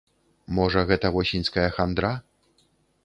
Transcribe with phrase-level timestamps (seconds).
[0.59, 2.13] Можа, гэта восеньская хандра?